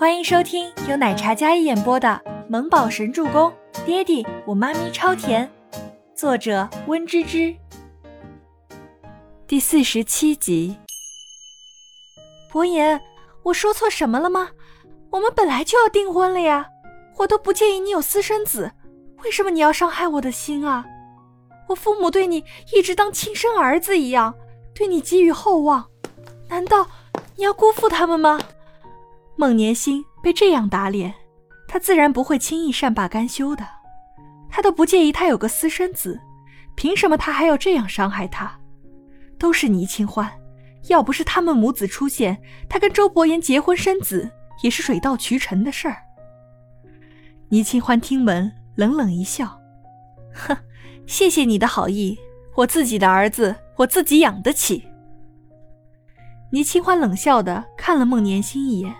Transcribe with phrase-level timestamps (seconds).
[0.00, 2.08] 欢迎收听由奶茶嘉一演播的
[2.48, 3.52] 《萌宝神助攻》，
[3.84, 5.46] 爹地我妈咪超甜，
[6.14, 7.54] 作者温芝芝。
[9.46, 10.74] 第四十七集。
[12.50, 12.98] 伯言，
[13.42, 14.52] 我说错什么了吗？
[15.10, 16.66] 我们本来就要订婚了呀，
[17.18, 18.72] 我都不介意你有私生子，
[19.22, 20.86] 为什么你要伤害我的心啊？
[21.68, 22.42] 我父母对你
[22.72, 24.34] 一直当亲生儿子一样，
[24.74, 25.90] 对你寄予厚望，
[26.48, 26.88] 难道
[27.36, 28.40] 你要辜负他们吗？
[29.40, 31.14] 孟年心被这样打脸，
[31.66, 33.66] 他自然不会轻易善罢甘休的。
[34.50, 36.20] 他都不介意他有个私生子，
[36.74, 38.60] 凭什么他还要这样伤害他？
[39.38, 40.30] 都是倪清欢，
[40.88, 42.38] 要不是他们母子出现，
[42.68, 44.30] 他跟周伯言结婚生子
[44.62, 45.96] 也是水到渠成的事儿。
[47.48, 49.58] 倪清欢听闻，冷冷一笑，
[50.34, 50.54] 哼，
[51.06, 52.18] 谢谢你的好意，
[52.56, 54.84] 我自己的儿子我自己养得起。
[56.52, 58.94] 倪清欢冷笑的看了孟年心一眼。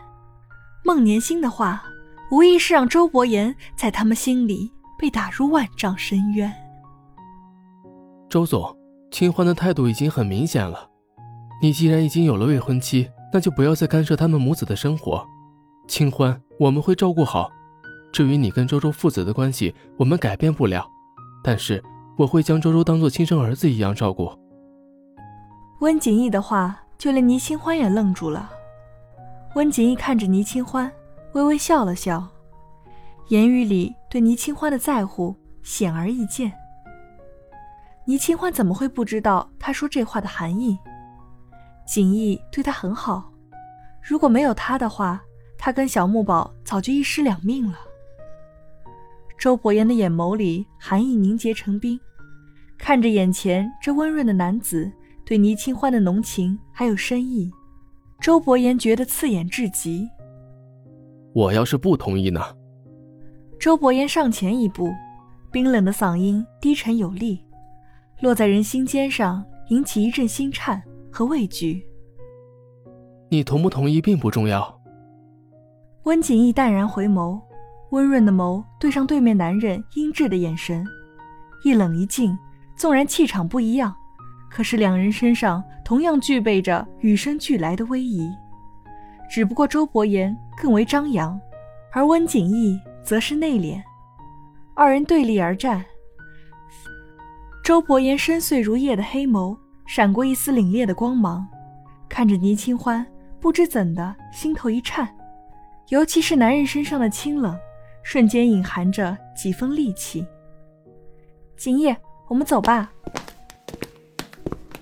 [0.85, 1.83] 孟年星的话，
[2.31, 6.53] 无疑是让周伯言在他们心里被打入万丈深渊。
[8.29, 8.77] 周总，
[9.11, 10.89] 清欢的态度已经很明显了。
[11.63, 15.27] 你既然已经有了未婚妻，那就不要再干涉他们母子的生活。
[15.87, 17.51] 清欢，我们会照顾好。
[18.13, 20.89] 至于你跟周周父子的关系，我们改变不了，
[21.45, 21.83] 但是
[22.17, 24.33] 我会将周周当做亲生儿子一样照顾。
[25.81, 28.51] 温景逸的话，就连倪清欢也愣住了。
[29.55, 30.91] 温景逸看着倪清欢，
[31.33, 32.25] 微微笑了笑，
[33.29, 36.53] 言语里对倪清欢的在乎显而易见。
[38.05, 40.79] 倪清欢怎么会不知道他说这话的含义？
[41.85, 43.33] 景逸对他很好，
[44.01, 45.21] 如果没有他的话，
[45.59, 47.77] 他跟小木宝早就一尸两命了。
[49.37, 51.99] 周伯言的眼眸里寒意凝结成冰，
[52.79, 54.91] 看着眼前这温润的男子
[55.25, 57.51] 对倪清欢的浓情还有深意。
[58.21, 60.07] 周伯言觉得刺眼至极。
[61.33, 62.41] 我要是不同意呢？
[63.59, 64.91] 周伯言上前一步，
[65.51, 67.43] 冰冷的嗓音低沉有力，
[68.21, 71.83] 落在人心尖上，引起一阵心颤和畏惧。
[73.31, 74.79] 你同不同意并不重要。
[76.03, 77.41] 温景逸淡然回眸，
[77.91, 80.85] 温润的眸对上对面男人阴鸷的眼神，
[81.65, 82.37] 一冷一静，
[82.77, 83.95] 纵然气场不一样。
[84.51, 88.29] 可是两人身上同样具备着与生俱来的威仪，
[89.31, 91.41] 只不过周伯言更为张扬，
[91.93, 93.81] 而温景逸则是内敛。
[94.75, 95.85] 二人对立而战，
[97.63, 99.57] 周伯言深邃如夜的黑眸
[99.87, 101.47] 闪过一丝凛冽的光芒，
[102.09, 103.07] 看着倪清欢，
[103.39, 105.09] 不知怎的心头一颤，
[105.89, 107.57] 尤其是男人身上的清冷，
[108.03, 110.27] 瞬间隐含着几分戾气。
[111.57, 111.95] 景逸，
[112.29, 112.91] 我们走吧。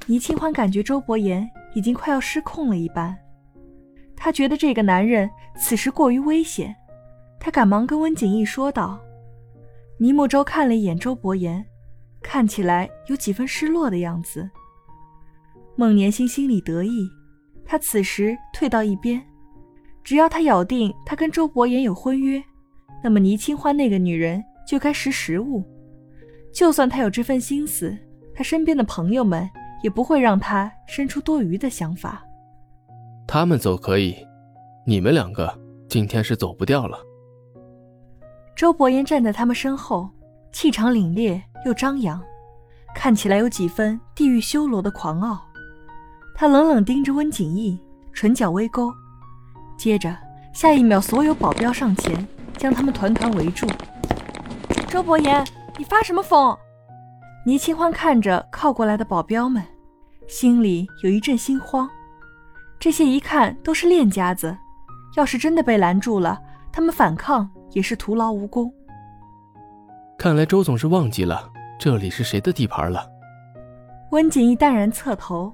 [0.09, 3.15] 倪清欢感觉周伯言已经快要失控了一般，
[4.17, 6.75] 他觉得这个男人此时过于危险，
[7.39, 8.99] 他赶忙跟温景逸说道。
[9.99, 11.63] 倪慕舟看了一眼周伯言，
[12.23, 14.49] 看起来有几分失落的样子。
[15.77, 17.07] 孟年心心里得意，
[17.63, 19.23] 他此时退到一边，
[20.03, 22.43] 只要他咬定他跟周伯言有婚约，
[23.05, 25.63] 那么倪清欢那个女人就该识时务。
[26.51, 27.95] 就算他有这份心思，
[28.35, 29.47] 他身边的朋友们。
[29.83, 32.23] 也不会让他生出多余的想法。
[33.27, 34.17] 他们走可以，
[34.87, 35.53] 你们两个
[35.89, 36.99] 今天是走不掉了。
[38.57, 40.09] 周伯言站在他们身后，
[40.53, 42.21] 气场凛冽又张扬，
[42.95, 45.41] 看起来有几分地狱修罗的狂傲。
[46.35, 47.79] 他冷冷盯着温景逸，
[48.13, 48.93] 唇角微勾，
[49.77, 50.17] 接着
[50.53, 53.67] 下一秒，所有保镖上前将他们团团围住。
[54.89, 55.47] 周伯言，
[55.77, 56.57] 你发什么疯？
[57.49, 59.65] 倪清欢看着靠过来的保镖们，
[60.27, 61.89] 心里有一阵心慌。
[62.79, 64.55] 这些一看都是练家子，
[65.17, 66.39] 要是真的被拦住了，
[66.71, 68.71] 他们反抗也是徒劳无功。
[70.19, 73.09] 看来周总是忘记了这里是谁的地盘了。
[74.11, 75.51] 温景逸淡然侧头，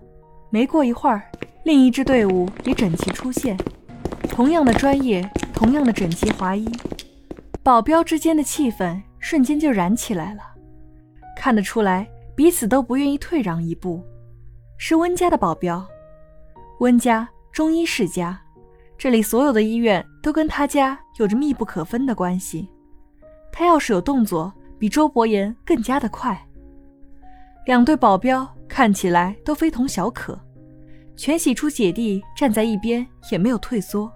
[0.50, 1.22] 没过一会儿，
[1.62, 3.56] 另一支队伍也整齐出现，
[4.28, 6.68] 同样的专业，同样的整齐划一，
[7.62, 10.40] 保镖之间的气氛瞬间就燃起来了。
[11.44, 14.02] 看得出来，彼此都不愿意退让一步。
[14.78, 15.86] 是温家的保镖，
[16.80, 18.40] 温家中医世家，
[18.96, 22.66] 这里所有的医院都跟他家有着密不可分的关系。
[23.52, 26.48] 他要是有动作，比周伯言更加的快。
[27.66, 30.40] 两队保镖看起来都非同小可，
[31.14, 34.10] 全喜初姐弟站在一边也没有退缩。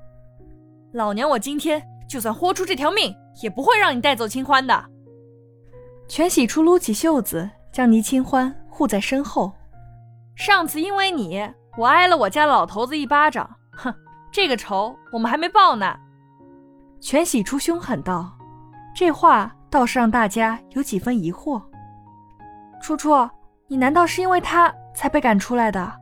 [0.93, 4.83] 老娘我今天就算豁出这条命，也不会让你带走清欢的。
[6.09, 9.53] 全喜初撸起袖子，将倪清欢护在身后。
[10.35, 11.47] 上次因为你，
[11.77, 13.95] 我挨了我家老头子一巴掌，哼，
[14.33, 15.95] 这个仇我们还没报呢。
[16.99, 18.33] 全喜初凶狠道
[18.97, 21.63] ：“这话倒是让大家有几分疑惑。
[22.81, 23.29] 初初，
[23.67, 25.93] 你难道是因为他才被赶出来的？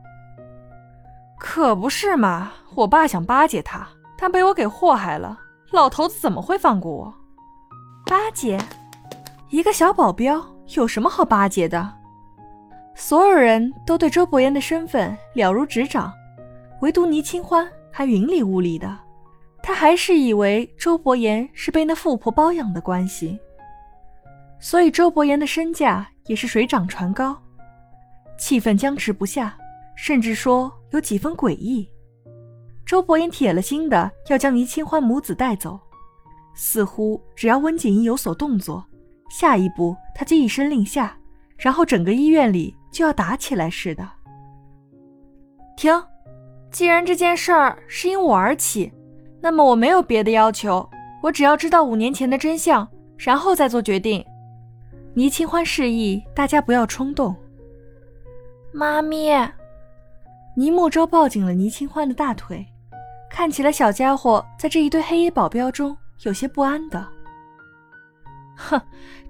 [1.38, 2.52] 可不是嘛！
[2.74, 3.86] 我爸想巴结他，
[4.16, 5.36] 但被我给祸害了。
[5.72, 7.14] 老头子怎么会放过我？
[8.06, 8.58] 巴结？
[9.48, 10.44] 一个小保镖
[10.74, 11.92] 有什么好巴结的？
[12.94, 16.12] 所有人都对周伯言的身份了如指掌，
[16.80, 18.98] 唯独倪清欢还云里雾里的。”
[19.62, 23.38] 他还是以为周伯言是被那富婆包养的关系，
[24.60, 27.36] 所以周伯言的身价也是水涨船高。
[28.38, 29.56] 气氛僵持不下，
[29.96, 31.88] 甚至说有几分诡异。
[32.84, 35.80] 周伯言铁了心的要将倪清欢母子带走，
[36.54, 38.84] 似乎只要温景怡有所动作，
[39.28, 41.16] 下一步他就一声令下，
[41.56, 44.08] 然后整个医院里就要打起来似的。
[45.76, 45.92] 停！
[46.70, 48.92] 既然这件事儿是因我而起。
[49.40, 50.88] 那么我没有别的要求，
[51.22, 54.24] 我只要知道五年前的真相，然后再做决定。
[55.14, 57.34] 倪清欢示意大家不要冲动。
[58.72, 59.30] 妈咪，
[60.56, 62.66] 倪慕舟抱紧了倪清欢的大腿，
[63.30, 67.06] 看起来小家伙在这一堆黑衣保镖中有些不安的。
[68.56, 68.80] 哼，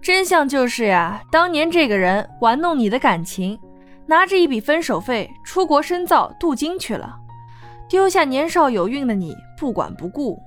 [0.00, 3.58] 真相就是呀，当年这个人玩弄你的感情，
[4.06, 7.18] 拿着一笔分手费出国深造镀金去了。
[7.88, 10.40] 丢下年少有孕的你不管不顾，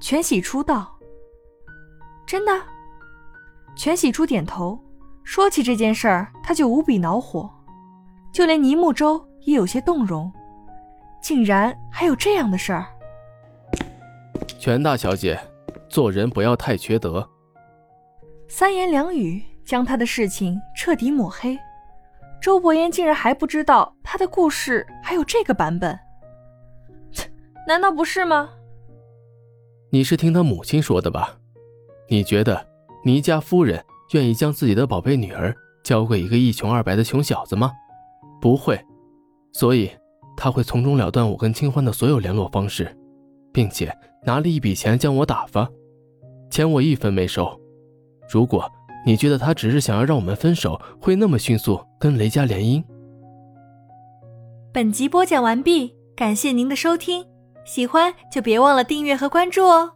[0.00, 0.96] 全喜初道
[2.26, 2.52] ：“真的？”
[3.76, 4.78] 全喜初点头。
[5.22, 7.48] 说起这件事儿，他就无比恼火，
[8.32, 10.32] 就连倪木舟也有些动容。
[11.20, 12.86] 竟然还有这样的事儿！
[14.58, 15.38] 全大小姐，
[15.88, 17.28] 做人不要太缺德。
[18.50, 21.56] 三言两语将他的事情彻底抹黑。
[22.40, 25.96] 周伯言竟然还不知道他的故事还有这个版本。
[27.66, 28.48] 难道不是吗？
[29.90, 31.36] 你是听他母亲说的吧？
[32.08, 32.66] 你觉得
[33.04, 35.54] 倪家夫人愿意将自己的宝贝女儿
[35.84, 37.70] 交给一个一穷二白的穷小子吗？
[38.40, 38.82] 不会，
[39.52, 39.90] 所以
[40.36, 42.96] 他会从中了断我跟清欢的所有联络方式，
[43.52, 45.68] 并且拿了一笔钱将我打发，
[46.50, 47.60] 钱我一分没收。
[48.28, 48.70] 如果
[49.06, 52.84] 你觉得他只是想要让我们分手，会那么迅速跟雷家联姻？
[54.72, 57.24] 本集播讲完毕，感谢您的收听。
[57.64, 59.92] 喜欢就别忘了订阅和关注哦。